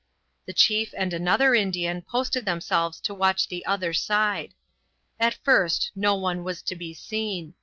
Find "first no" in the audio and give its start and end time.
5.43-6.15